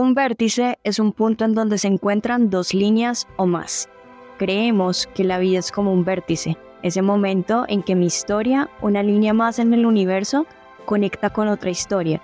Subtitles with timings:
[0.00, 3.90] Un vértice es un punto en donde se encuentran dos líneas o más.
[4.38, 9.02] Creemos que la vida es como un vértice, ese momento en que mi historia, una
[9.02, 10.46] línea más en el universo,
[10.86, 12.22] conecta con otra historia,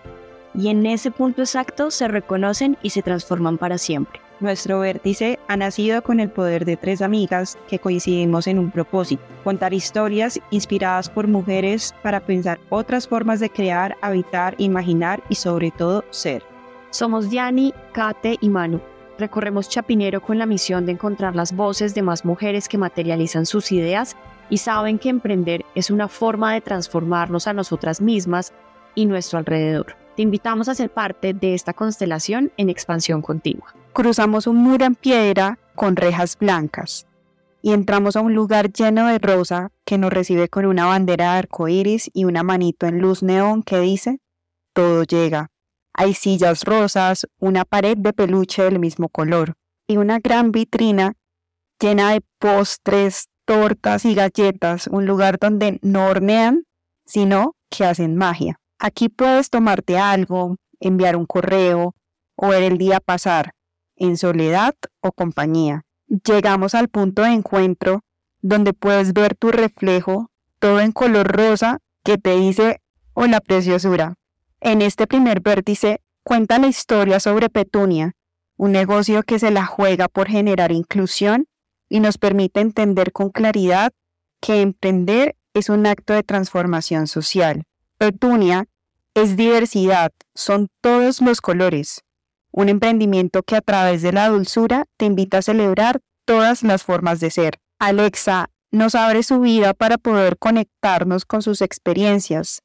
[0.54, 4.22] y en ese punto exacto se reconocen y se transforman para siempre.
[4.40, 9.22] Nuestro vértice ha nacido con el poder de tres amigas que coincidimos en un propósito,
[9.44, 15.70] contar historias inspiradas por mujeres para pensar otras formas de crear, habitar, imaginar y sobre
[15.72, 16.55] todo ser.
[16.90, 18.80] Somos Diani, Kate y Manu.
[19.18, 23.72] Recorremos Chapinero con la misión de encontrar las voces de más mujeres que materializan sus
[23.72, 24.16] ideas
[24.50, 28.52] y saben que emprender es una forma de transformarnos a nosotras mismas
[28.94, 29.96] y nuestro alrededor.
[30.16, 33.74] Te invitamos a ser parte de esta constelación en expansión continua.
[33.92, 37.06] Cruzamos un muro en piedra con rejas blancas
[37.62, 41.38] y entramos a un lugar lleno de rosa que nos recibe con una bandera de
[41.38, 44.20] arcoíris y una manito en luz neón que dice:
[44.72, 45.50] Todo llega.
[45.98, 49.54] Hay sillas rosas, una pared de peluche del mismo color
[49.86, 51.14] y una gran vitrina
[51.80, 56.64] llena de postres, tortas y galletas, un lugar donde no hornean,
[57.06, 58.60] sino que hacen magia.
[58.78, 61.94] Aquí puedes tomarte algo, enviar un correo
[62.36, 63.52] o ver el día pasar,
[63.96, 65.86] en soledad o compañía.
[66.08, 68.02] Llegamos al punto de encuentro
[68.42, 72.82] donde puedes ver tu reflejo, todo en color rosa, que te dice,
[73.14, 74.16] hola preciosura,
[74.60, 78.12] en este primer vértice cuenta la historia sobre Petunia,
[78.56, 81.46] un negocio que se la juega por generar inclusión
[81.88, 83.92] y nos permite entender con claridad
[84.40, 87.64] que emprender es un acto de transformación social.
[87.98, 88.66] Petunia
[89.14, 92.02] es diversidad, son todos los colores.
[92.50, 97.20] Un emprendimiento que a través de la dulzura te invita a celebrar todas las formas
[97.20, 97.58] de ser.
[97.78, 102.62] Alexa nos abre su vida para poder conectarnos con sus experiencias,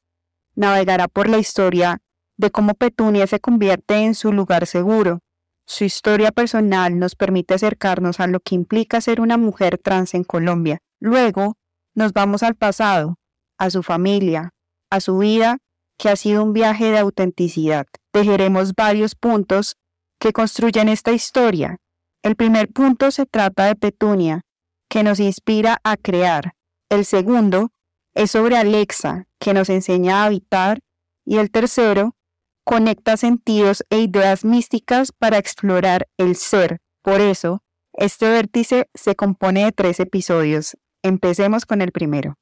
[0.55, 2.01] navegará por la historia
[2.37, 5.19] de cómo Petunia se convierte en su lugar seguro.
[5.65, 10.23] Su historia personal nos permite acercarnos a lo que implica ser una mujer trans en
[10.23, 10.79] Colombia.
[10.99, 11.55] Luego,
[11.95, 13.15] nos vamos al pasado,
[13.57, 14.49] a su familia,
[14.89, 15.57] a su vida,
[15.97, 17.85] que ha sido un viaje de autenticidad.
[18.11, 19.75] Tejeremos varios puntos
[20.19, 21.77] que construyen esta historia.
[22.23, 24.41] El primer punto se trata de Petunia,
[24.89, 26.53] que nos inspira a crear.
[26.89, 27.69] El segundo
[28.13, 30.79] es sobre Alexa, que nos enseña a habitar,
[31.25, 32.15] y el tercero
[32.63, 36.79] conecta sentidos e ideas místicas para explorar el ser.
[37.01, 37.63] Por eso,
[37.93, 40.77] este vértice se compone de tres episodios.
[41.03, 42.37] Empecemos con el primero.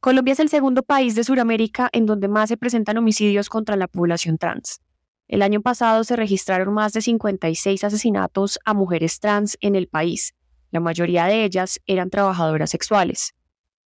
[0.00, 3.88] Colombia es el segundo país de Sudamérica en donde más se presentan homicidios contra la
[3.88, 4.80] población trans.
[5.26, 10.34] El año pasado se registraron más de 56 asesinatos a mujeres trans en el país.
[10.70, 13.34] La mayoría de ellas eran trabajadoras sexuales.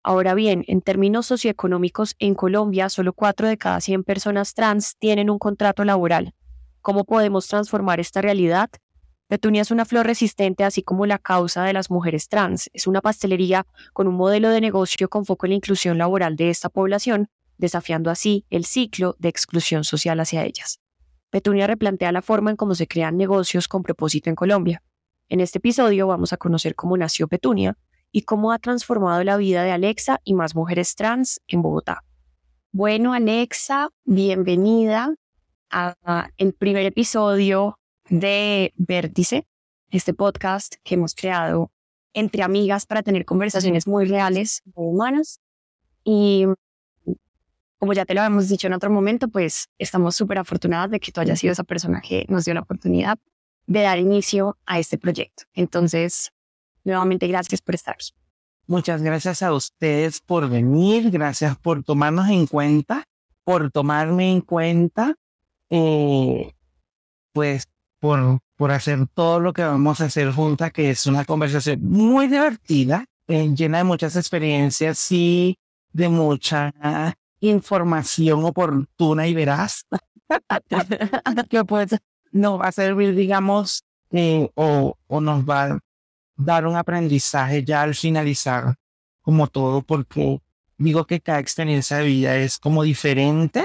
[0.02, 5.28] Ahora bien, en términos socioeconómicos, en Colombia solo 4 de cada 100 personas trans tienen
[5.28, 6.32] un contrato laboral.
[6.80, 8.70] ¿Cómo podemos transformar esta realidad?
[9.28, 12.70] Petunia es una flor resistente, así como la causa de las mujeres trans.
[12.72, 16.48] Es una pastelería con un modelo de negocio con foco en la inclusión laboral de
[16.48, 17.28] esta población,
[17.58, 20.80] desafiando así el ciclo de exclusión social hacia ellas.
[21.28, 24.82] Petunia replantea la forma en cómo se crean negocios con propósito en Colombia.
[25.28, 27.76] En este episodio vamos a conocer cómo nació Petunia,
[28.12, 32.04] y cómo ha transformado la vida de Alexa y más mujeres trans en Bogotá.
[32.72, 35.14] Bueno, Alexa, bienvenida
[35.70, 37.78] a, el primer episodio
[38.08, 39.46] de Vértice,
[39.90, 41.70] este podcast que hemos creado
[42.12, 45.40] entre amigas para tener conversaciones muy reales, muy humanas.
[46.02, 46.46] Y
[47.78, 51.12] como ya te lo habíamos dicho en otro momento, pues estamos súper afortunadas de que
[51.12, 53.18] tú hayas sido esa persona que nos dio la oportunidad
[53.66, 55.44] de dar inicio a este proyecto.
[55.54, 56.32] Entonces,
[56.84, 57.96] Nuevamente, gracias por estar.
[58.66, 63.04] Muchas gracias a ustedes por venir, gracias por tomarnos en cuenta,
[63.42, 65.16] por tomarme en cuenta,
[65.70, 66.54] eh,
[67.32, 67.66] pues
[67.98, 72.28] por, por hacer todo lo que vamos a hacer juntas, que es una conversación muy
[72.28, 75.58] divertida, eh, llena de muchas experiencias y
[75.92, 76.72] de mucha
[77.40, 79.84] información oportuna y veraz,
[81.50, 81.96] que pues
[82.30, 85.80] nos va a servir, digamos, eh, o, o nos va
[86.44, 88.74] dar un aprendizaje ya al finalizar,
[89.20, 90.40] como todo, porque
[90.78, 93.64] digo que cada experiencia de vida es como diferente,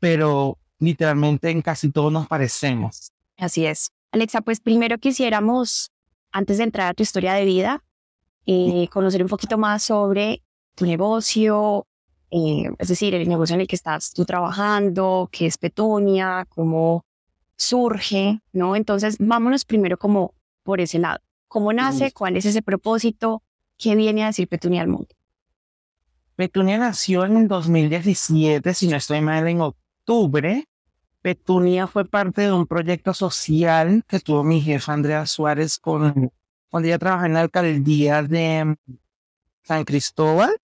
[0.00, 3.12] pero literalmente en casi todos nos parecemos.
[3.36, 3.90] Así es.
[4.12, 5.90] Alexa, pues primero quisiéramos,
[6.32, 7.84] antes de entrar a tu historia de vida,
[8.46, 10.42] eh, conocer un poquito más sobre
[10.74, 11.86] tu negocio,
[12.30, 17.04] eh, es decir, el negocio en el que estás tú trabajando, qué es Petunia, cómo
[17.56, 18.76] surge, ¿no?
[18.76, 21.20] Entonces, vámonos primero como por ese lado.
[21.48, 22.12] ¿Cómo nace?
[22.12, 23.42] ¿Cuál es ese propósito?
[23.78, 25.08] ¿Qué viene a decir Petunia al mundo?
[26.34, 30.66] Petunia nació en el 2017, si no estoy mal, en octubre,
[31.26, 36.30] Petunia fue parte de un proyecto social que tuvo mi jefa Andrea Suárez con,
[36.70, 38.76] cuando ella trabajaba en la alcaldía de
[39.64, 40.56] San Cristóbal.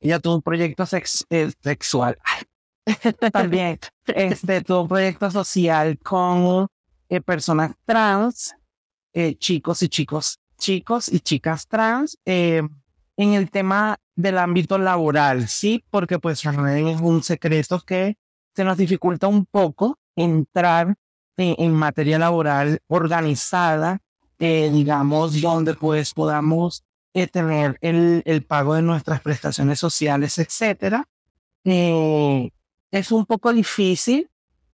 [0.00, 0.82] Ella tuvo un proyecto
[1.30, 2.18] eh, sexual.
[3.32, 6.66] También este, tuvo un proyecto social con
[7.08, 8.56] eh, personas trans,
[9.12, 12.70] eh, chicos y chicos, chicos y chicas trans, en
[13.16, 18.16] el tema del ámbito laboral, sí, porque pues es un secreto que
[18.54, 20.94] se nos dificulta un poco entrar
[21.36, 24.00] en, materia laboral organizada,
[24.38, 26.84] eh, digamos, donde pues podamos
[27.14, 31.08] eh, tener el, el, pago de nuestras prestaciones sociales, etcétera.
[31.64, 32.50] Eh,
[32.90, 34.28] es un poco difícil,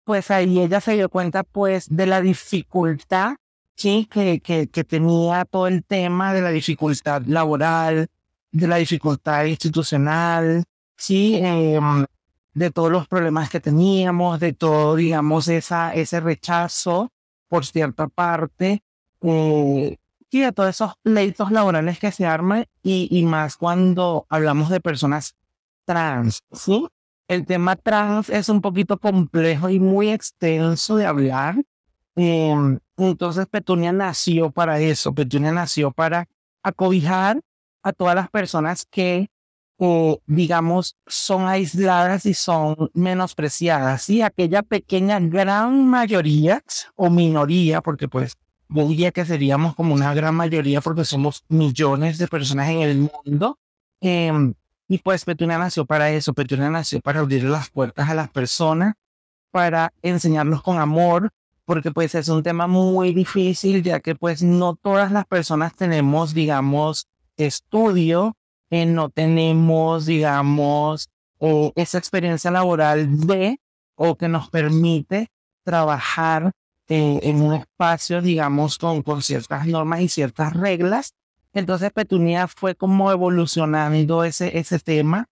[0.04, 3.36] pues ahí ella se dio cuenta pues de la dificultad
[3.76, 4.08] ¿sí?
[4.10, 8.08] que, que, que tenía todo el tema de la dificultad laboral,
[8.50, 10.64] de la dificultad institucional,
[10.96, 12.06] sí, em,
[12.54, 17.12] de todos los problemas que teníamos, de todo, digamos, esa, ese rechazo
[17.48, 18.82] por cierta parte,
[19.22, 19.96] eh,
[20.30, 24.80] y de todos esos pleitos laborales que se arman, y, y más cuando hablamos de
[24.80, 25.36] personas
[25.84, 26.88] trans, ¿sí?
[27.28, 31.56] El tema trans es un poquito complejo y muy extenso de hablar.
[32.16, 36.26] Em, entonces Petunia nació para eso, Petunia nació para
[36.62, 37.40] acobijar
[37.82, 39.28] a todas las personas que
[39.78, 44.08] o digamos, son aisladas y son menospreciadas.
[44.08, 46.62] Y aquella pequeña gran mayoría
[46.94, 48.36] o minoría, porque pues
[48.68, 53.58] diría que seríamos como una gran mayoría porque somos millones de personas en el mundo.
[54.00, 54.54] Em,
[54.88, 58.94] y pues Petunia nació para eso, Petunia nació para abrir las puertas a las personas,
[59.50, 61.30] para enseñarlos con amor,
[61.66, 66.32] porque pues es un tema muy difícil, ya que pues no todas las personas tenemos,
[66.32, 68.34] digamos, estudio
[68.70, 71.08] no tenemos, digamos,
[71.38, 73.60] o esa experiencia laboral de
[73.94, 75.28] o que nos permite
[75.62, 76.52] trabajar
[76.88, 81.14] en un espacio, digamos, con, con ciertas normas y ciertas reglas.
[81.52, 85.26] Entonces Petunia fue como evolucionando ese, ese tema.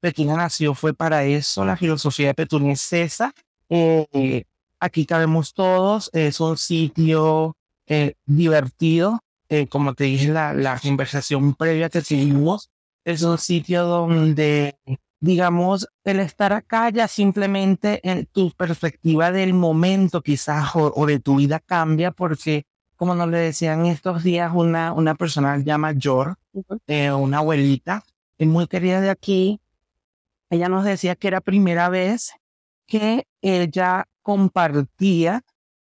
[0.00, 1.64] Petunia nació, fue para eso.
[1.64, 3.32] La filosofía de Petunia es esa.
[3.68, 4.44] Eh,
[4.80, 6.10] aquí cabemos todos.
[6.12, 9.20] Es un sitio eh, divertido.
[9.48, 12.70] Eh, como te dije, la, la conversación previa que tuvimos
[13.04, 14.76] es un sitio donde,
[15.20, 21.36] digamos, el estar acá ya simplemente en tu perspectiva del momento quizás o, de tu
[21.36, 22.64] vida cambia porque,
[22.96, 26.36] como nos le decían estos días, una, una persona llama Yor,
[26.86, 28.04] eh, una abuelita,
[28.38, 29.58] muy querida de aquí,
[30.50, 32.32] ella nos decía que era primera vez
[32.86, 35.42] que ella compartía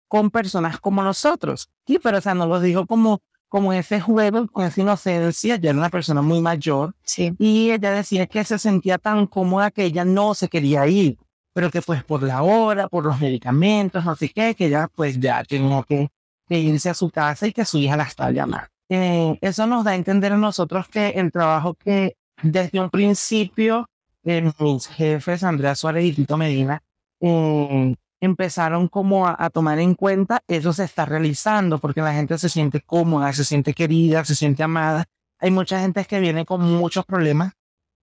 [0.07, 1.69] con personas como nosotros.
[1.85, 5.69] Sí, pero o sea, nos lo dijo como como ese juego, con esa inocencia, ya
[5.69, 7.35] era una persona muy mayor, sí.
[7.37, 11.17] y ella decía que se sentía tan cómoda que ella no se quería ir,
[11.53, 15.19] pero que pues por la hora, por los medicamentos, no sé qué, que ella pues
[15.19, 16.09] ya tenía que,
[16.47, 18.67] irse a su casa y que su hija la estaba llamando.
[18.89, 23.89] Eh, eso nos da a entender a nosotros que el trabajo que desde un principio
[24.23, 26.81] eh, mis jefes, Andrea Suárez y Tito Medina,
[27.19, 32.49] eh, empezaron como a, tomar en cuenta, eso se está realizando porque la gente se
[32.49, 35.05] siente cómoda, se siente querida, se siente amada.
[35.39, 37.53] Hay mucha gente que viene con muchos problemas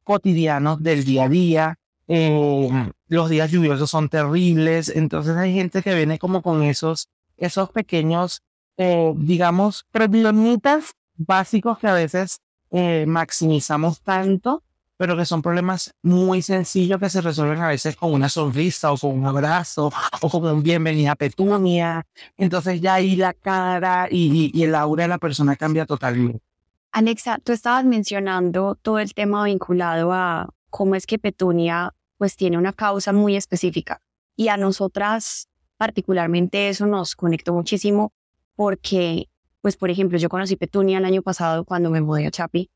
[0.03, 1.79] cotidianos del día a día.
[2.09, 7.71] Eh, los días lluviosos son terribles, entonces hay gente que viene como con esos, esos
[7.71, 8.43] pequeños,
[8.77, 14.65] eh, digamos, problemitas básicos que a veces eh, maximizamos tanto
[14.99, 18.99] pero que son problemas muy sencillos que se resuelven a veces con una sonrisa o
[18.99, 22.05] con un abrazo o con un bienvenida petunia.
[22.37, 26.43] Entonces ya ahí la cara y, y, el aura de la persona cambia totalmente.
[26.91, 32.59] Alexa, tú estabas mencionando todo el tema vinculado a cómo es que Petunia pues tiene
[32.59, 34.03] una causa muy específica
[34.35, 38.13] y a nosotras particularmente eso nos conectó muchísimo
[38.57, 39.29] porque
[39.61, 42.69] pues por ejemplo yo conocí Petunia el año pasado cuando me mudé a Chapi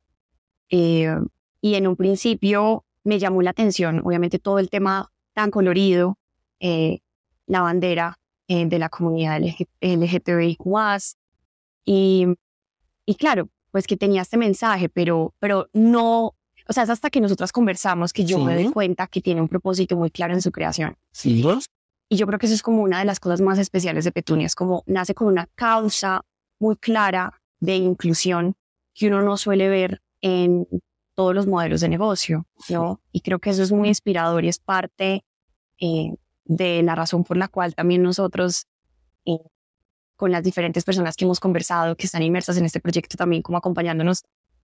[0.70, 1.16] eh,
[1.62, 6.18] y en un principio me llamó la atención, obviamente, todo el tema tan colorido,
[6.60, 7.00] eh,
[7.46, 9.40] la bandera eh, de la comunidad
[9.80, 10.64] LGTBIQ+,
[11.84, 12.26] y,
[13.06, 16.34] y claro, pues que tenía este mensaje, pero, pero no,
[16.68, 19.48] o sea, es hasta que nosotras conversamos que yo me doy cuenta que tiene un
[19.48, 20.96] propósito muy claro en su creación.
[21.12, 21.44] Sí.
[22.08, 24.46] Y yo creo que eso es como una de las cosas más especiales de Petunia,
[24.46, 26.22] es como nace con una causa
[26.60, 28.54] muy clara de inclusión
[28.94, 30.66] que uno no suele ver en
[31.14, 33.00] todos los modelos de negocio, ¿no?
[33.12, 35.24] Y creo que eso es muy inspirador y es parte
[35.78, 36.14] eh,
[36.44, 38.66] de la razón por la cual también nosotros,
[39.24, 39.38] eh,
[40.16, 43.58] con las diferentes personas que hemos conversado, que están inmersas en este proyecto también como
[43.58, 44.24] acompañándonos,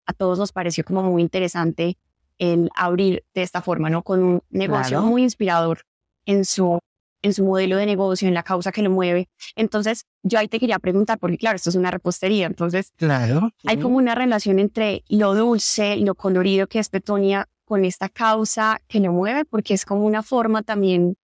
[0.06, 1.98] a todos nos pareció como muy interesante
[2.38, 4.02] el abrir de esta forma, ¿no?
[4.02, 5.82] Con un negocio muy inspirador
[6.24, 6.78] en su
[7.22, 9.28] en su modelo de negocio, en la causa que lo mueve.
[9.56, 13.78] Entonces, yo ahí te quería preguntar, porque claro, esto es una repostería, entonces claro, hay
[13.78, 19.00] como una relación entre lo dulce, lo colorido que es Petunia con esta causa que
[19.00, 21.16] lo mueve, porque es como una forma también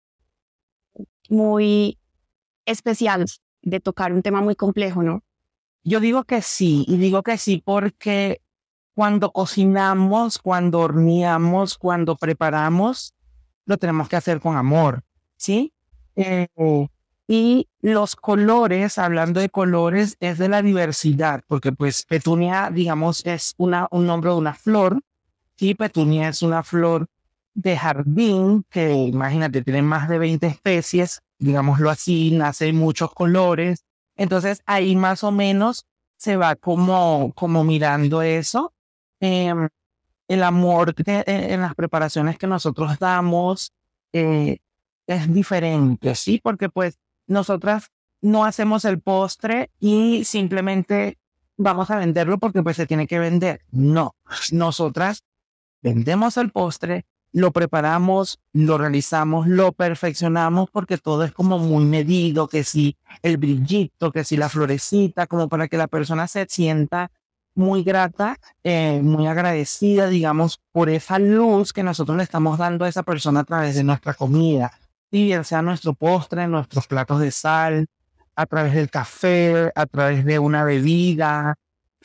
[1.28, 1.98] muy
[2.66, 3.26] especial
[3.62, 5.22] de tocar un tema muy complejo, ¿no?
[5.82, 8.40] Yo digo que sí, y digo que sí porque
[8.94, 13.14] cuando cocinamos, cuando horneamos, cuando preparamos,
[13.66, 15.04] lo tenemos que hacer con amor,
[15.36, 15.72] ¿sí?
[16.16, 16.48] Eh,
[17.28, 23.54] y los colores, hablando de colores, es de la diversidad, porque pues petunia, digamos, es
[23.56, 25.00] una, un nombre de una flor,
[25.58, 27.06] y petunia es una flor
[27.54, 33.84] de jardín que, imagínate, tiene más de 20 especies, digámoslo así, nace muchos colores.
[34.16, 38.74] Entonces ahí más o menos se va como, como mirando eso.
[39.20, 39.68] Em,
[40.28, 43.72] el amor en las preparaciones que nosotros damos
[44.12, 44.58] eh,
[45.06, 46.40] es diferente, ¿sí?
[46.42, 51.18] Porque pues nosotras no hacemos el postre y simplemente
[51.56, 53.62] vamos a venderlo porque pues se tiene que vender.
[53.70, 54.14] No,
[54.52, 55.24] nosotras
[55.82, 62.48] vendemos el postre, lo preparamos, lo realizamos, lo perfeccionamos porque todo es como muy medido,
[62.48, 67.10] que si el brillito, que si la florecita, como para que la persona se sienta
[67.54, 72.88] muy grata, eh, muy agradecida, digamos, por esa luz que nosotros le estamos dando a
[72.88, 74.72] esa persona a través de nuestra comida,
[75.10, 77.86] y bien sea nuestro postre, nuestros platos de sal,
[78.34, 81.56] a través del café, a través de una bebida,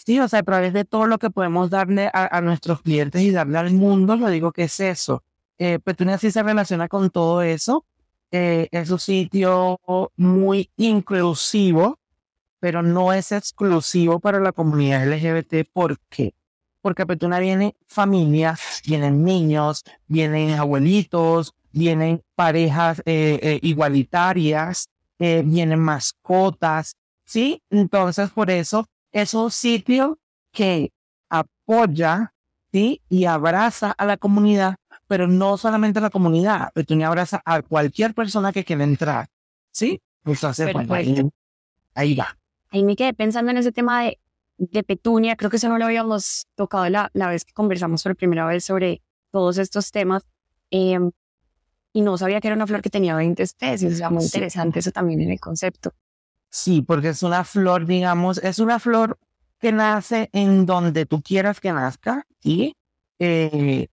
[0.06, 3.32] sí, o sea, a través de todo lo que podemos darle a, nuestros clientes y
[3.32, 5.24] darle al mundo, lo digo que es eso.
[5.58, 7.86] Eh, Petunia sí se relaciona con todo eso.
[8.32, 9.80] Eh, es un sitio
[10.16, 12.00] muy inclusivo,
[12.60, 15.70] pero no es exclusivo para la comunidad LGBT.
[15.72, 16.34] ¿Por qué?
[16.82, 24.88] Porque a Petuna vienen familias, vienen niños, vienen abuelitos, vienen parejas eh, eh, igualitarias,
[25.20, 27.62] eh, vienen mascotas, ¿sí?
[27.70, 30.20] Entonces, por eso es un sitio
[30.52, 30.92] que
[31.30, 32.34] apoya,
[32.72, 33.02] ¿sí?
[33.10, 34.76] Y abraza a la comunidad,
[35.08, 39.28] pero no solamente a la comunidad, Petunia abraza a cualquier persona que quiera entrar,
[39.72, 40.02] ¿sí?
[40.26, 41.32] Entonces, bueno,
[41.96, 42.38] ahí va.
[42.70, 44.20] Ahí me quedé pensando en ese tema de,
[44.58, 48.16] de Petunia, creo que eso no lo habíamos tocado la, la vez que conversamos por
[48.16, 49.02] primera vez sobre
[49.32, 50.24] todos estos temas.
[50.70, 51.12] Em,
[51.94, 54.80] y no sabía que era una flor que tenía 20 especies, o sea, muy interesante
[54.80, 55.94] eso también en el concepto.
[56.50, 59.18] Sí, porque es una flor, digamos, es una flor
[59.60, 62.76] que nace en donde tú quieras que nazca, y
[63.20, 63.88] eh,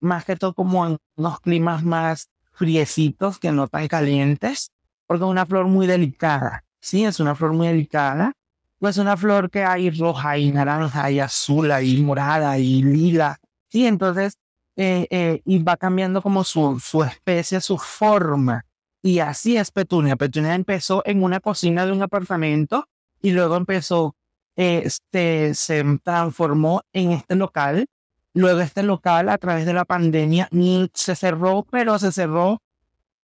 [0.00, 4.72] más que todo como en unos climas más friecitos que no tan calientes,
[5.06, 6.64] porque es una flor muy delicada.
[6.80, 8.32] Sí, es una flor muy delicada.
[8.78, 13.38] Pues una flor que hay roja y naranja y azul y morada y lila.
[13.68, 14.36] Sí, entonces,
[14.76, 18.64] eh, eh, y va cambiando como su, su especie, su forma.
[19.02, 20.16] Y así es Petunia.
[20.16, 22.88] Petunia empezó en una cocina de un apartamento
[23.20, 24.16] y luego empezó,
[24.56, 27.86] este, se transformó en este local.
[28.34, 30.48] Luego este local a través de la pandemia
[30.94, 32.62] se cerró, pero se cerró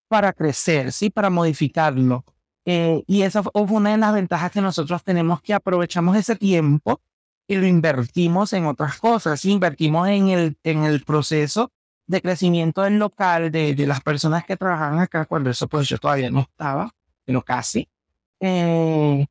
[0.09, 2.25] para crecer, sí, para modificarlo.
[2.67, 7.01] Eh, y esa fue una de las ventajas que nosotros tenemos, que aprovechamos ese tiempo
[7.49, 9.45] y lo invertimos en otras cosas.
[9.47, 11.73] Invertimos en el, en el proceso
[12.07, 15.99] de crecimiento del local, de, de las personas que trabajaban acá, cuando eso pues yo
[15.99, 17.89] todavía no estaba, pero casi.
[18.41, 19.27] Eh,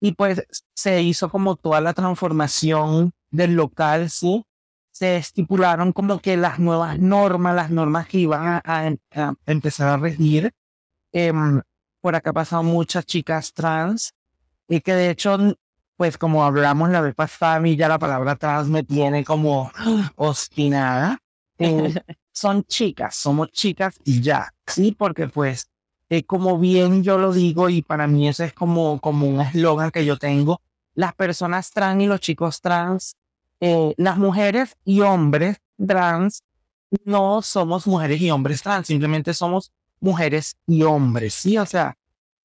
[0.00, 0.44] y pues
[0.74, 4.44] se hizo como toda la transformación del local, sí.
[4.90, 8.92] Se estipularon como que las nuevas normas, las normas que iban a,
[9.46, 10.52] empezar a regir.
[11.12, 11.32] Eh,
[12.00, 14.14] por acá pasan muchas chicas trans
[14.68, 15.36] y que de hecho,
[15.96, 19.70] pues como hablamos la vez pasada, a mí ya la palabra trans me tiene como
[20.16, 21.18] obstinada.
[21.58, 21.94] Eh,
[22.32, 25.70] son chicas, somos chicas y ya, sí, porque pues
[26.10, 29.90] eh, como bien yo lo digo y para mí ese es como, como un eslogan
[29.90, 30.60] que yo tengo,
[30.94, 33.16] las personas trans y los chicos trans,
[33.60, 36.42] eh, las mujeres y hombres trans,
[37.04, 41.56] no somos mujeres y hombres trans, simplemente somos mujeres y hombres, ¿sí?
[41.58, 41.96] O sea,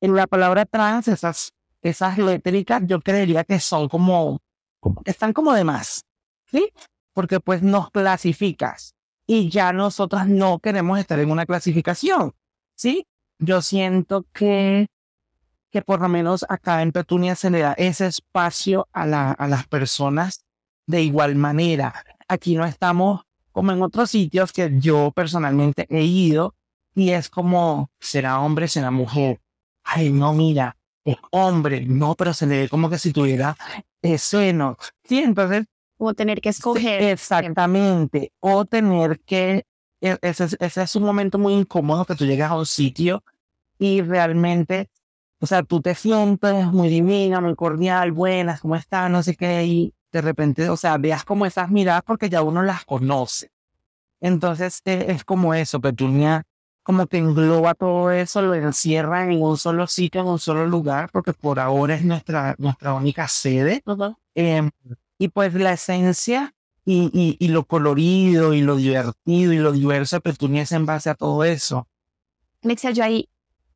[0.02, 4.40] en la palabra trans, esas, esas létricas yo creería que son como,
[5.06, 6.06] están como de más,
[6.46, 6.72] ¿sí?
[7.14, 8.96] Porque pues nos clasificas
[9.26, 12.34] y ya nosotras no queremos estar en una clasificación,
[12.76, 13.06] ¿sí?
[13.40, 14.88] Yo siento que,
[15.72, 19.48] que por lo menos acá en Petunia se le da ese espacio a, la, a
[19.48, 20.46] las personas
[20.88, 22.04] de igual manera.
[22.28, 23.22] Aquí no estamos
[23.52, 26.56] como en otros sitios que yo personalmente he ido,
[26.96, 29.42] y es como, será hombre, será mujer.
[29.84, 30.76] Ay, no, mira,
[31.12, 33.56] es hombre, no, pero se le ve como que si tuviera
[34.18, 34.78] seno.
[35.04, 35.66] Sí, entonces.
[35.98, 37.02] O tener que escoger.
[37.04, 38.32] Exactamente.
[38.40, 39.66] O tener que.
[40.02, 43.22] E, ese, ese es un momento muy incómodo que tú llegas a un sitio
[43.78, 44.90] y realmente,
[45.40, 49.10] o sea, tú te sientes muy divina, muy cordial, buenas, ¿cómo estás?
[49.10, 52.62] No sé qué, y de repente, o sea, veas como esas miradas porque ya uno
[52.62, 53.52] las conoce.
[54.22, 56.46] Entonces e, es como eso, Petunia
[56.90, 61.12] como que engloba todo eso, lo encierra en un solo sitio, en un solo lugar,
[61.12, 63.84] porque por ahora es nuestra, nuestra única sede.
[64.34, 64.72] Em,
[65.20, 66.56] y pues la esencia
[66.86, 71.14] y, y, y, lo colorido y lo divertido y lo diverso es en base a
[71.14, 71.88] todo eso.
[72.64, 73.30] Mexia, yo ahí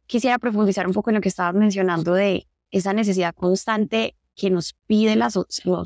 [0.08, 4.74] quisiera profundizar un poco en lo que estabas mencionando de esa necesidad constante que nos
[4.88, 5.30] pide la,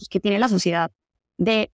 [0.09, 0.91] que tiene la sociedad
[1.35, 1.73] de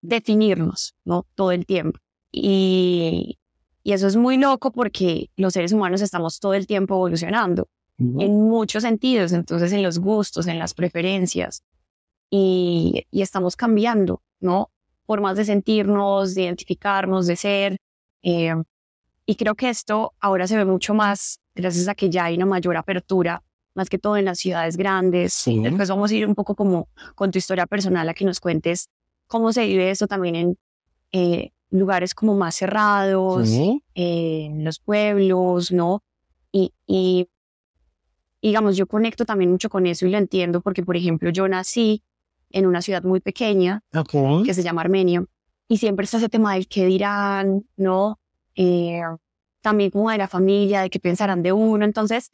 [0.00, 1.26] definirnos, ¿no?
[1.34, 1.98] Todo el tiempo.
[2.32, 3.38] Y,
[3.86, 8.34] y eso es muy loco porque los seres humanos estamos todo el tiempo evolucionando en
[8.42, 11.62] muchos sentidos, entonces en los gustos, en las preferencias,
[12.28, 14.70] y, y, estamos cambiando, ¿no?
[15.06, 17.76] Formas de sentirnos, de identificarnos, de ser.
[18.24, 18.56] Eh,
[19.24, 22.46] y creo que esto ahora se ve mucho más gracias a que ya hay una
[22.46, 25.32] mayor apertura, más que todo en las ciudades grandes.
[25.32, 25.60] Sí.
[25.60, 28.88] Después vamos a ir un poco como con tu historia personal a que nos cuentes
[29.28, 30.58] cómo se vive esto también en
[31.12, 33.48] eh, lugares como más cerrados,
[33.94, 36.02] en los pueblos, ¿no?
[36.52, 37.28] Y, y
[38.42, 42.02] digamos, yo conecto también mucho con eso y lo entiendo porque, por ejemplo, yo nací
[42.50, 43.82] en una ciudad muy pequeña
[44.44, 45.24] que se llama Armenia
[45.68, 48.20] y siempre está ese tema del qué dirán, ¿no?
[48.54, 49.00] Eh,
[49.60, 51.84] también como de la familia, de qué pensarán de uno.
[51.84, 52.30] Entonces,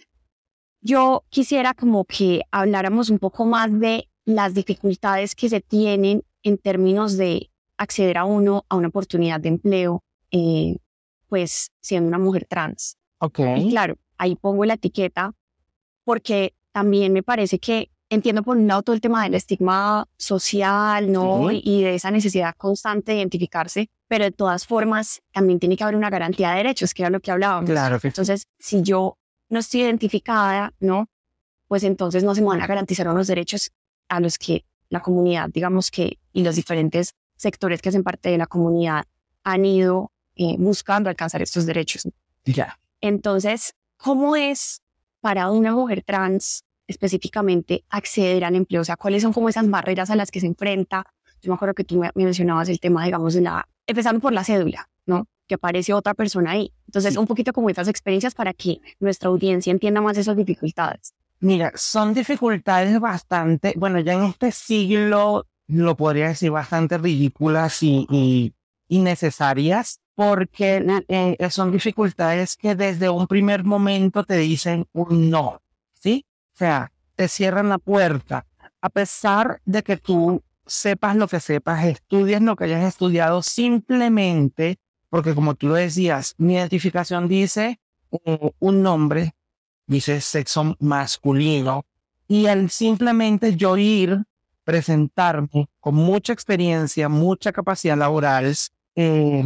[0.82, 6.58] yo quisiera como que habláramos un poco más de las dificultades que se tienen en
[6.58, 10.76] términos de acceder a uno a una oportunidad de empleo, eh,
[11.28, 12.96] pues siendo una mujer trans.
[13.18, 13.40] Ok.
[13.56, 15.32] Y claro, ahí pongo la etiqueta
[16.04, 21.10] porque también me parece que entiendo por un lado todo el tema del estigma social,
[21.10, 21.50] ¿no?
[21.50, 25.96] Y, de esa necesidad constante de identificarse, pero de todas formas también tiene que haber
[25.96, 27.70] una garantía de derechos, que era lo que hablábamos.
[27.70, 27.98] Claro.
[28.02, 29.16] Entonces, si yo
[29.48, 31.08] no estoy identificada, ¿no?
[31.68, 33.72] Pues entonces no se me van a garantizar unos derechos
[34.08, 38.38] a los que la comunidad, digamos que, y los diferentes sectores que hacen parte de
[38.38, 39.04] la comunidad
[39.44, 42.08] han ido eh, buscando alcanzar estos derechos.
[42.44, 42.78] Ya.
[43.00, 44.80] Entonces, ¿cómo es
[45.20, 48.80] para una mujer trans específicamente acceder al empleo?
[48.80, 51.04] O sea, ¿cuáles son como esas barreras a las que se enfrenta?
[51.42, 54.44] Yo me acuerdo que tú me mencionabas el tema, digamos, de la, empezando por la
[54.44, 55.26] cédula, ¿no?
[55.48, 56.72] Que aparece otra persona ahí.
[56.86, 61.14] Entonces, un poquito como esas experiencias para que nuestra audiencia entienda más esas dificultades.
[61.40, 65.44] Mira, son dificultades bastante, bueno, ya en este siglo
[65.80, 68.54] lo podría decir bastante ridículas y, y
[68.88, 75.62] innecesarias, porque eh, son dificultades que desde un primer momento te dicen un no,
[75.94, 76.26] ¿sí?
[76.54, 78.46] O sea, te cierran la puerta.
[78.80, 84.78] A pesar de que tú sepas lo que sepas, estudies lo que hayas estudiado, simplemente,
[85.08, 87.80] porque como tú lo decías, mi identificación dice
[88.24, 89.34] eh, un nombre,
[89.86, 91.86] dice sexo masculino,
[92.28, 94.24] y al simplemente yo ir,
[94.64, 98.54] presentarme con mucha experiencia, mucha capacidad laboral,
[98.94, 99.44] eh,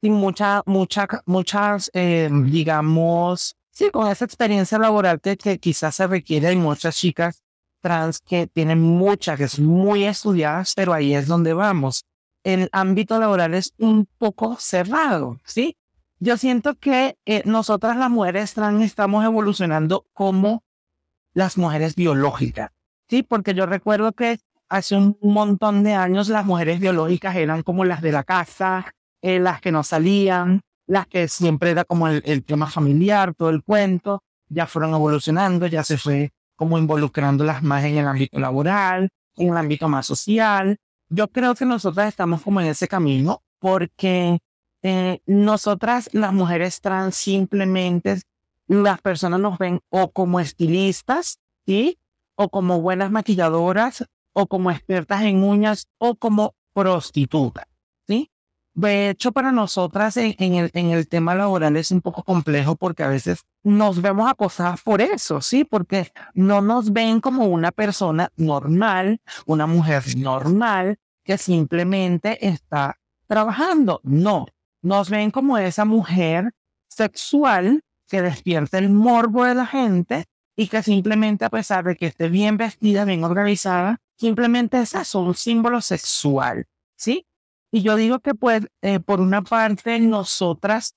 [0.00, 6.48] sin mucha, mucha, muchas, eh, digamos, sí, con esa experiencia laboral que, quizás se requiere.
[6.48, 7.42] Hay muchas chicas
[7.80, 12.04] trans que tienen muchas, que son muy estudiadas, pero ahí es donde vamos.
[12.42, 15.76] El ámbito laboral es un poco cerrado, ¿sí?
[16.18, 20.64] Yo siento que eh, nosotras las mujeres trans estamos evolucionando como
[21.34, 22.70] las mujeres biológicas,
[23.08, 23.22] ¿sí?
[23.22, 28.02] Porque yo recuerdo que hace un montón de años las mujeres biológicas eran como las
[28.02, 32.68] de la casa, eh, las que no salían, las que siempre era como el, tema
[32.68, 38.06] familiar, todo el cuento, ya fueron evolucionando, ya se fue como involucrándolas más en el
[38.06, 40.76] ámbito laboral, en el ámbito más social.
[41.08, 44.38] Yo creo que nosotras estamos como en ese camino porque
[44.82, 48.20] eh, nosotras, las mujeres trans, simplemente
[48.68, 51.98] las personas nos ven o como estilistas, ¿sí?
[52.36, 54.04] O como buenas maquilladoras,
[54.38, 57.64] o como expertas en uñas, o como prostitutas,
[58.06, 58.30] ¿sí?
[58.74, 63.02] De hecho, para nosotras en, el, en el tema laboral es un poco complejo porque
[63.02, 65.64] a veces nos vemos acosadas por eso, ¿sí?
[65.64, 74.02] Porque no nos ven como una persona normal, una mujer normal que simplemente está trabajando.
[74.04, 74.44] No,
[74.82, 76.52] nos ven como esa mujer
[76.90, 82.06] sexual que despierta el morbo de la gente y que simplemente a pesar de que
[82.06, 87.26] esté bien vestida, bien organizada, simplemente es eso, un símbolo sexual, ¿sí?
[87.70, 90.94] Y yo digo que pues, eh, por una parte, nosotras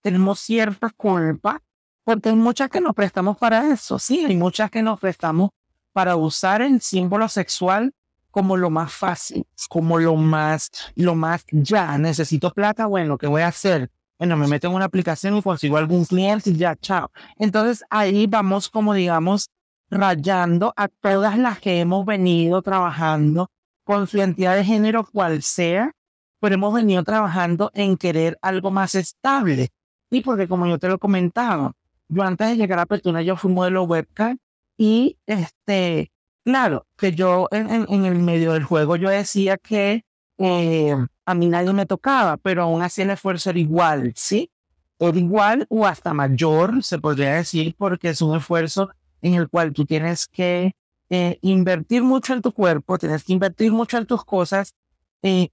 [0.00, 1.62] tenemos cierta culpa,
[2.04, 5.50] porque hay muchas que nos prestamos para eso, sí, hay muchas que nos prestamos
[5.92, 7.92] para usar el símbolo sexual
[8.30, 13.42] como lo más fácil, como lo más, lo más ya, necesito plata, bueno, ¿qué voy
[13.42, 13.90] a hacer?
[14.18, 17.10] bueno, me meto en una aplicación y consigo algún cliente y ya, chao.
[17.36, 19.48] Entonces ahí vamos como digamos
[19.90, 23.50] rayando a todas las que hemos venido trabajando
[23.84, 25.92] con su identidad de género cual sea,
[26.40, 29.70] pero hemos venido trabajando en querer algo más estable.
[30.10, 31.72] Y porque como yo te lo comentaba,
[32.08, 34.38] yo antes de llegar a Petuna yo fui modelo webcam
[34.76, 36.12] y este,
[36.44, 40.04] claro, que yo en, en, el medio del juego yo decía que
[40.38, 40.96] eh,
[41.26, 44.50] a mí nadie me tocaba, pero aún así el esfuerzo era igual, ¿sí?
[44.98, 48.90] Era igual o hasta mayor, se podría decir, porque es un esfuerzo
[49.22, 50.72] en el cual tú tienes que
[51.10, 54.74] eh, invertir mucho en tu cuerpo, tienes que invertir mucho en tus cosas
[55.22, 55.48] eh,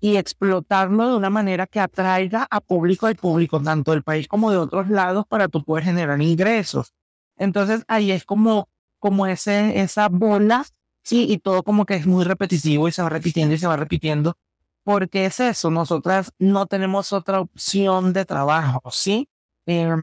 [0.00, 4.50] y explotarlo de una manera que atraiga a público y público, tanto del país como
[4.50, 6.92] de otros lados, para tú poder generar ingresos.
[7.36, 10.64] Entonces ahí es como, como ese, esa bola,
[11.04, 13.76] sí, y todo como que es muy repetitivo y se va repitiendo y se va
[13.76, 14.36] repitiendo,
[14.82, 19.28] porque es eso, nosotras no tenemos otra opción de trabajo, ¿sí?
[19.66, 20.02] Em,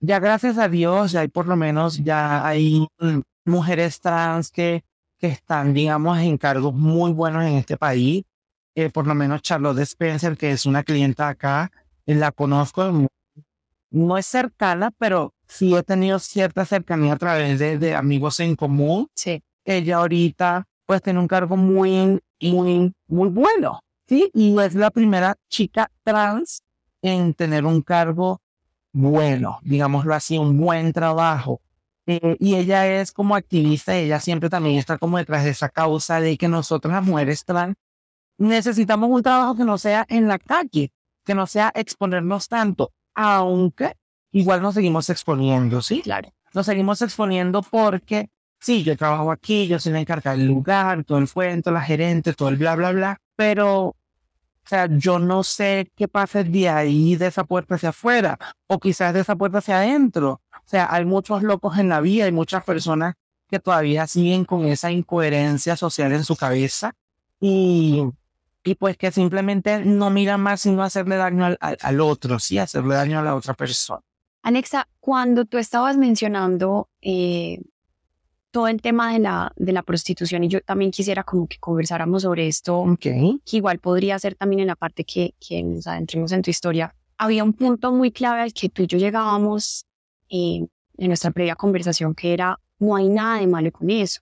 [0.00, 2.86] ya gracias a Dios, ya hay por lo menos, ya hay
[3.44, 4.84] mujeres trans que,
[5.18, 8.24] que están, digamos, en cargos muy buenos en este país.
[8.74, 11.70] Eh, por lo menos Charlotte Spencer, que es una clienta acá,
[12.06, 13.08] eh, la conozco,
[13.90, 18.54] no es cercana, pero sí he tenido cierta cercanía a través de, de amigos en
[18.54, 19.08] común.
[19.14, 19.42] Sí.
[19.64, 24.30] Ella ahorita pues tiene un cargo muy, muy, muy bueno, ¿sí?
[24.34, 26.62] Y es la primera chica trans
[27.02, 28.40] en tener un cargo
[28.92, 31.60] bueno, digámoslo así, un buen trabajo.
[32.06, 36.20] Eh, y ella es como activista, ella siempre también está como detrás de esa causa
[36.20, 37.76] de que nosotros las mujeres trans
[38.38, 40.92] necesitamos un trabajo que no sea en la calle,
[41.24, 43.96] que no sea exponernos tanto, aunque
[44.32, 46.00] igual nos seguimos exponiendo, ¿sí?
[46.02, 46.32] Claro.
[46.54, 51.18] Nos seguimos exponiendo porque, sí, yo trabajo aquí, yo soy la encargada del lugar, todo
[51.18, 53.94] el cuento, la gerente, todo el bla, bla, bla, pero
[54.70, 58.78] o sea, yo no sé qué pasa de ahí, de esa puerta hacia afuera, o
[58.78, 60.42] quizás de esa puerta hacia adentro.
[60.52, 63.16] O sea, hay muchos locos en la vida, hay muchas personas
[63.48, 66.94] que todavía siguen con esa incoherencia social en su cabeza
[67.40, 68.04] y,
[68.62, 72.94] y pues que simplemente no miran más sino hacerle daño al, al, otro, sí, hacerle
[72.94, 74.02] daño a la otra persona.
[74.44, 77.60] Anexa, cuando tú estabas mencionando eh,
[78.50, 82.22] todo el tema de la, de la prostitución y yo también quisiera como que conversáramos
[82.22, 86.42] sobre esto, que igual podría ser también en la parte que, que nos adentremos en
[86.42, 86.94] tu historia.
[87.16, 89.86] Había un punto muy clave al que tú y yo llegábamos
[90.28, 94.20] eh, en nuestra previa conversación que era, no hay nada de malo con eso.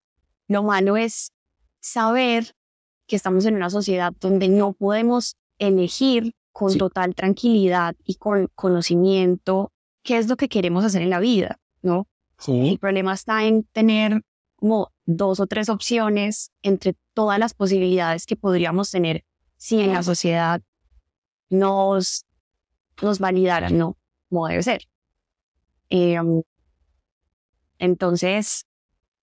[0.49, 1.33] Lo malo es
[1.81, 2.55] saber
[3.07, 9.71] que estamos en una sociedad donde no podemos elegir con total tranquilidad y con conocimiento
[10.03, 12.07] qué es lo que queremos hacer en la vida, ¿no?
[12.47, 14.23] El problema está en tener
[14.57, 19.25] como dos o tres opciones entre todas las posibilidades que podríamos tener
[19.57, 20.61] si en la sociedad
[21.51, 22.25] nos,
[23.03, 23.97] nos validaran, ¿no?
[24.29, 24.83] Como debe ser.
[25.91, 26.43] Em,
[27.79, 28.67] entonces,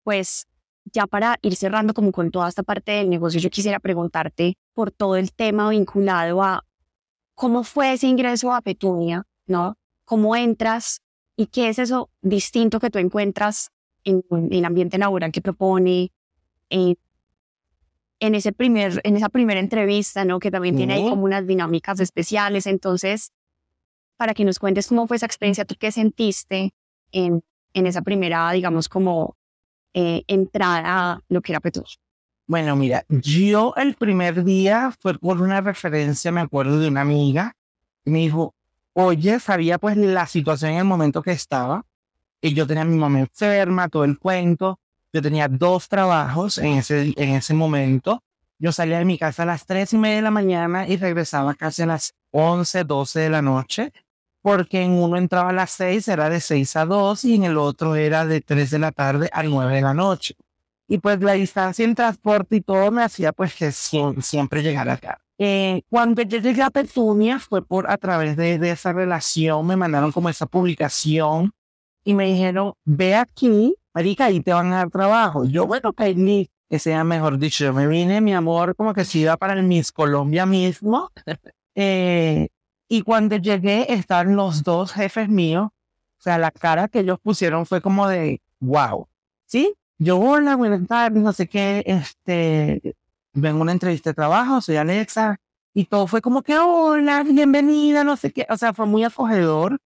[0.04, 0.48] pues
[0.86, 4.92] ya para ir cerrando como con toda esta parte del negocio, yo quisiera preguntarte por
[4.92, 6.64] todo el tema vinculado a
[7.34, 9.78] cómo fue ese ingreso a Petunia, ¿no?
[10.06, 11.02] ¿Cómo entras
[11.38, 13.72] ¿Y qué es eso distinto que tú encuentras
[14.04, 16.12] en, el ambiente laboral que propone?
[16.70, 16.98] En,
[18.20, 20.40] en, ese primer, en esa primera entrevista, ¿no?
[20.40, 22.66] Que también tiene ahí como unas dinámicas especiales.
[22.66, 23.32] Entonces,
[24.18, 26.74] para que nos cuentes cómo fue esa experiencia, tú qué sentiste
[27.12, 27.44] en,
[27.74, 29.36] en esa primera, digamos, como
[29.94, 32.00] eh, entrada a lo que era Petus.
[32.48, 37.56] Bueno, mira, yo el primer día fue por una referencia, me acuerdo de una amiga,
[38.06, 38.55] me dijo,
[38.96, 41.86] oye, sabía pues la situación en el momento que estaba.
[42.42, 44.80] Y yo tenía a mi mamá enferma, todo el cuento.
[45.14, 48.24] Yo tenía dos trabajos en ese, en ese momento.
[48.58, 51.56] Yo salía de mi casa a las tres y media de la mañana y regresaba
[51.56, 53.92] casi a las once, doce de la noche,
[54.42, 57.58] porque en uno entraba a las seis, era de seis a dos, y en el
[57.58, 60.36] otro era de tres de la tarde a nueve de la noche.
[60.88, 65.20] Y pues la distancia en transporte y todo me hacía pues que siempre llegar acá.
[65.38, 70.12] Eh, cuando llegué a Petunia fue por a través de, de, esa relación, me mandaron
[70.12, 71.52] como esa publicación
[72.06, 75.44] y me dijeron, ve aquí, marica, y te van a dar trabajo.
[75.46, 79.38] Yo, bueno, que sea mejor dicho, yo me vine, mi amor, como que si iba
[79.38, 81.12] para el Miss Colombia mismo.
[81.76, 82.50] eh,
[82.88, 87.66] y cuando llegué, estaban los dos jefes míos, o sea, la cara que ellos pusieron
[87.66, 89.08] fue como de, wow,
[89.46, 89.74] ¿sí?
[89.98, 92.96] Yo, hola, buenas tardes, no sé qué, este,
[93.44, 95.38] a una entrevista de trabajo, soy Alexa,
[95.74, 99.78] y todo fue como que, hola, bienvenida, no sé qué, o sea, fue muy acogedor,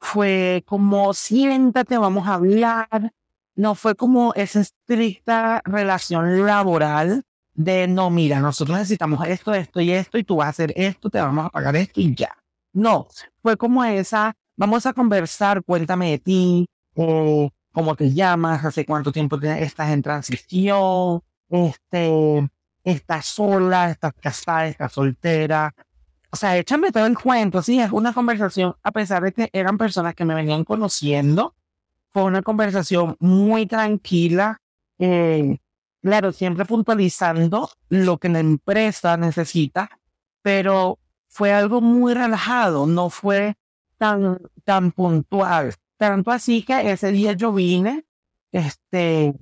[0.00, 3.12] fue como, siéntate, vamos a hablar,
[3.56, 9.92] no fue como esa estricta relación laboral de, no, mira, nosotros necesitamos esto, esto y
[9.92, 12.34] esto, y tú vas a hacer esto, te vamos a pagar esto y ya.
[12.72, 13.06] No,
[13.42, 19.12] fue como esa, vamos a conversar, cuéntame de ti, eh, cómo te llamas, hace cuánto
[19.12, 22.48] tiempo estás en transición, este,
[22.84, 25.74] estás sola, estás casada, estás soltera.
[26.30, 29.78] O sea, échame todo el cuento, sí, es una conversación, a pesar de que eran
[29.78, 31.54] personas que me venían conociendo,
[32.10, 34.60] fue una conversación muy tranquila,
[34.98, 35.58] eh,
[36.02, 39.90] claro, siempre puntualizando lo que la empresa necesita,
[40.42, 43.56] pero fue algo muy relajado, no fue
[43.96, 45.74] tan, tan puntual.
[45.96, 48.04] Tanto así que ese día yo vine,
[48.52, 49.34] este,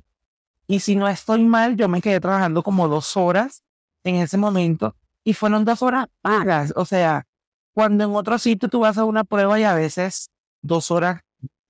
[0.72, 3.62] y si no estoy mal, yo me quedé trabajando como dos horas
[4.04, 6.72] en ese momento y fueron dos horas pagas.
[6.76, 7.26] O sea,
[7.74, 10.30] cuando en otro sitio tú vas a una prueba y a veces
[10.62, 11.20] dos horas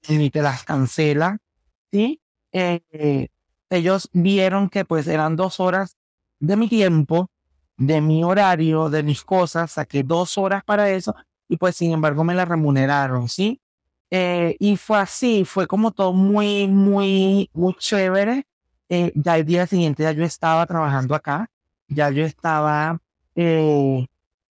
[0.09, 1.41] ni te las cancelan,
[1.91, 2.21] ¿sí?
[2.53, 3.27] Eh,
[3.71, 5.97] ellos vieron que pues eran dos horas
[6.38, 7.29] de mi tiempo,
[7.77, 11.12] de mi horario, de mis cosas, saqué dos horas para eso
[11.49, 13.61] y pues sin embargo me la remuneraron, ¿sí?
[14.12, 18.47] Eh, y fue así, fue como todo muy, muy, muy chévere.
[18.95, 21.49] Eh, ya el día siguiente ya yo estaba trabajando acá,
[21.89, 23.01] ya yo estaba
[23.35, 24.07] eh,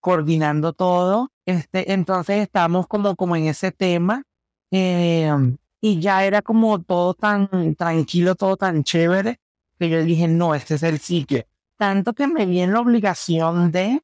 [0.00, 1.30] coordinando todo.
[1.46, 4.24] Este, entonces estábamos como, como en ese tema
[4.72, 9.38] y ya era como todo tan tranquilo, todo tan chévere
[9.78, 11.44] que yo dije, no, este es el sitio.
[11.76, 14.02] Tanto que me vi en la obligación de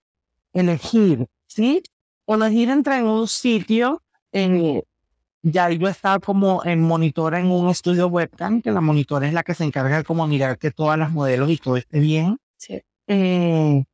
[0.53, 1.83] elegir, ¿sí?
[2.25, 4.85] O elegir entrar en un sitio en,
[5.43, 9.43] ya yo estaba como en monitora en un estudio webcam, que la monitora es la
[9.43, 12.39] que se encarga de como mirar que todas las modelos y todo esté bien.
[12.57, 12.83] Sí.
[13.07, 13.85] Eh,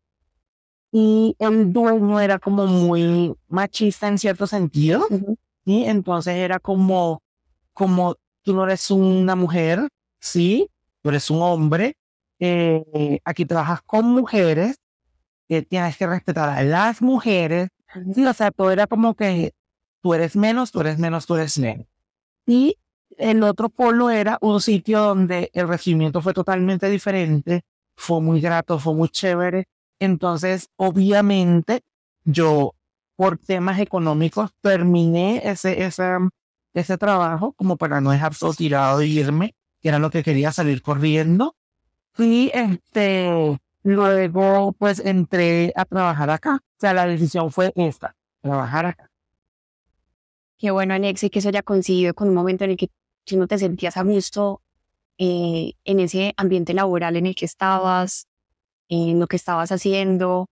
[0.92, 5.06] y el dueño era como muy machista en cierto sentido.
[5.64, 7.22] Y entonces era como,
[7.72, 9.88] como tú no eres una mujer,
[10.20, 10.70] sí,
[11.02, 11.96] tú eres un hombre.
[12.38, 14.76] Eh, aquí trabajas con mujeres,
[15.48, 17.68] eh, tienes que respetar a las mujeres.
[18.14, 19.52] Sí, o sea, todo era como que
[20.06, 21.84] tú eres menos, tú eres menos, tú eres menos.
[22.46, 22.78] Y
[23.18, 27.64] el otro polo era un sitio donde el recibimiento fue totalmente diferente,
[27.96, 29.66] fue muy grato, fue muy chévere.
[29.98, 31.82] Entonces, obviamente,
[32.22, 32.76] yo,
[33.16, 36.04] por temas económicos, terminé ese, ese,
[36.72, 40.52] ese trabajo como para no dejar todo tirado e irme, que era lo que quería
[40.52, 41.56] salir corriendo.
[42.16, 46.60] Y este, luego, pues entré a trabajar acá.
[46.62, 49.10] O sea, la decisión fue esta, trabajar acá.
[50.58, 52.90] Qué bueno, Alexi, que eso haya coincidido con un momento en el que
[53.24, 54.62] tú no te sentías a gusto
[55.18, 58.26] eh, en ese ambiente laboral en el que estabas,
[58.88, 60.46] en lo que estabas haciendo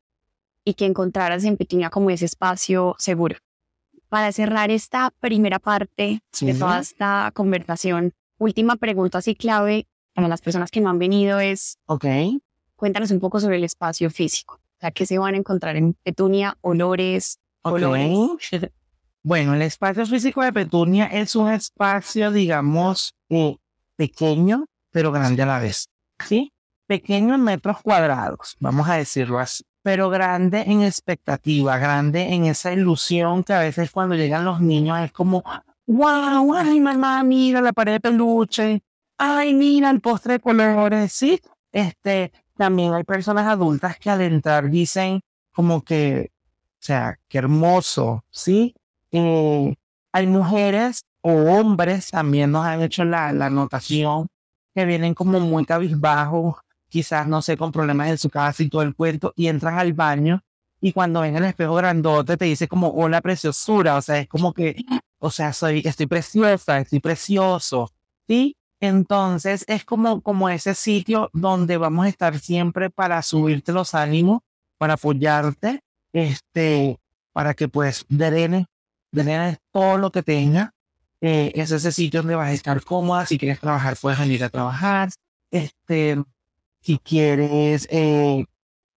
[0.65, 3.37] y que encontraras en Pequeña como ese espacio seguro.
[4.09, 10.41] Para cerrar esta primera parte de toda esta conversación, última pregunta así clave para las
[10.41, 12.05] personas que no han venido es, ok,
[12.77, 14.55] cuéntanos un poco sobre el espacio físico.
[14.57, 16.57] O sea, ¿qué se van a encontrar en Petunia?
[16.61, 18.31] Olores, colores.
[19.27, 23.57] Bueno, el espacio físico de Petunia es un espacio, digamos, eh,
[23.97, 25.89] pequeño, pero grande a la vez.
[26.23, 26.53] ¿Sí?
[26.87, 29.65] Pequeño en metros cuadrados, vamos a decirlo así.
[29.83, 34.99] Pero grande en expectativa, grande en esa ilusión que a veces cuando llegan los niños
[35.01, 35.43] es como,
[35.87, 38.83] wow, ay mamá, mira la pared de peluche,
[39.17, 41.41] ay mira el postre de colores, sí.
[41.73, 46.31] Este, también hay personas adultas que al entrar dicen como que,
[46.75, 48.75] o sea, qué hermoso, ¿sí?
[49.17, 49.75] Eh,
[50.13, 54.27] hay mujeres o hombres también nos han hecho la, la anotación
[54.75, 56.57] que vienen como muy cabizbajos,
[56.89, 59.93] quizás, no sé, con problemas en su casa y todo el cuento, y entran al
[59.93, 60.43] baño
[60.81, 64.53] y cuando ven el espejo grandote te dice como, hola preciosura, o sea, es como
[64.53, 64.85] que,
[65.19, 67.91] o sea, soy, estoy preciosa, estoy precioso,
[68.29, 68.57] ¿sí?
[68.81, 74.41] Entonces es como, como ese sitio donde vamos a estar siempre para subirte los ánimos,
[74.77, 75.81] para apoyarte,
[76.13, 76.99] este,
[77.33, 78.67] para que pues drenes
[79.15, 80.75] tener todo lo que tenga.
[81.21, 83.25] Eh, es ese sitio donde vas a estar cómoda.
[83.25, 85.09] Si quieres trabajar, puedes venir a trabajar.
[85.51, 86.23] Este,
[86.81, 88.45] si quieres eh,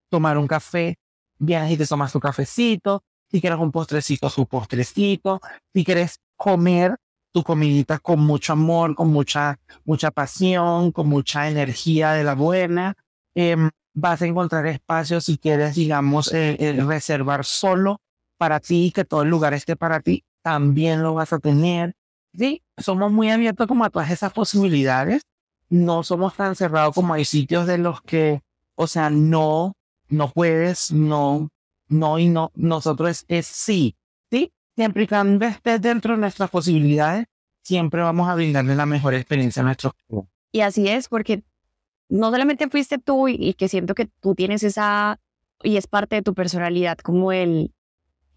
[0.09, 0.97] tomar un café,
[1.37, 3.03] vienes y te tomas tu cafecito.
[3.31, 5.39] Si quieres un postrecito, su postrecito.
[5.73, 6.97] Si quieres comer
[7.31, 12.95] tu comidita con mucho amor, con mucha, mucha pasión, con mucha energía de la buena.
[13.35, 18.01] Em, vas a encontrar espacios si quieres, digamos, eh, reservar solo
[18.37, 21.95] para ti, que todo el lugar esté para ti, también lo vas a tener.
[22.33, 25.23] Sí, somos muy abiertos como a todas esas posibilidades.
[25.69, 28.41] No somos tan cerrados como hay sitios de los que,
[28.75, 29.73] o sea, no,
[30.07, 31.49] no puedes, no,
[31.89, 32.51] no y no.
[32.55, 33.95] Nosotros es, sí,
[34.31, 34.51] sí.
[34.75, 37.25] Siempre y cuando estés dentro de nuestras posibilidades,
[37.63, 40.31] siempre vamos a brindarle la mejor experiencia a nuestros clientes.
[40.51, 41.43] Y así es, porque
[42.07, 45.19] no solamente fuiste tú y, y que siento que tú tienes esa,
[45.61, 47.73] y es parte de tu personalidad, como el,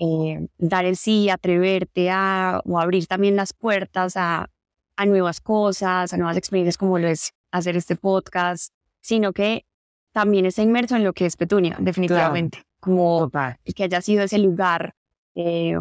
[0.01, 4.49] eh, dar el sí, atreverte a o abrir también las puertas a,
[4.97, 9.67] a nuevas cosas, a nuevas experiencias como lo es hacer este podcast, sino que
[10.13, 13.59] también está inmerso en lo que es Petunia, definitivamente, como Total.
[13.75, 14.95] que haya sido ese lugar
[15.35, 15.77] eh,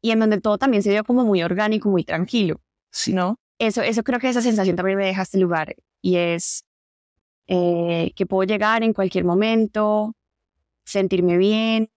[0.00, 2.60] y en donde todo también se dio como muy orgánico, muy tranquilo,
[2.90, 3.12] Sí.
[3.12, 3.38] ¿no?
[3.58, 6.64] Eso, eso creo que esa sensación también me deja este lugar y es
[7.48, 10.14] eh, que puedo llegar en cualquier momento,
[10.84, 11.90] sentirme bien,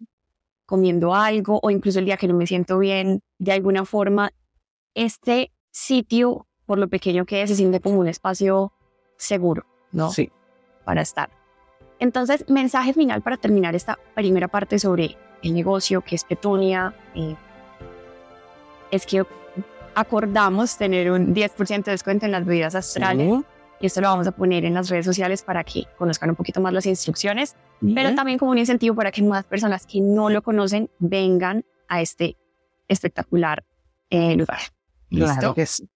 [0.68, 4.32] comiendo algo o incluso el día que no me siento bien, de alguna forma,
[4.94, 8.74] este sitio, por lo pequeño que es, se siente como un espacio
[9.18, 10.12] seguro, ¿no?
[10.12, 10.30] Sí.
[10.86, 11.30] Para estar.
[12.00, 16.94] Entonces, mensaje final para terminar esta primera parte sobre el negocio que es Petunia.
[17.16, 17.36] eh,
[18.92, 19.26] es que
[19.96, 23.46] acordamos tener un 10% de descuento en las bebidas astrales Sí.
[23.80, 26.62] Y esto lo vamos a poner en las redes sociales para que conozcan un poquito
[26.62, 27.56] más las instrucciones
[27.94, 32.02] pero también como un incentivo para que más personas que no lo conocen vengan a
[32.02, 32.38] este
[32.88, 33.64] espectacular
[34.10, 34.60] eh, lugar.
[35.10, 35.34] ¿Listo?
[35.34, 35.90] Claro que sí.